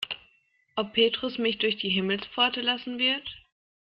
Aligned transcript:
Ob 0.77 0.93
Petrus 0.95 1.37
mich 1.37 1.59
durch 1.59 1.77
die 1.77 1.89
Himmelspforte 1.91 2.61
lassen 2.61 2.97
wird? 2.97 3.29